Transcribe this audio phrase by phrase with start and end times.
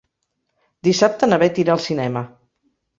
[0.89, 2.29] Dissabte na Beth irà al cinema.